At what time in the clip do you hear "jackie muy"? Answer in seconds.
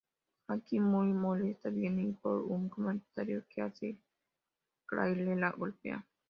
0.47-1.13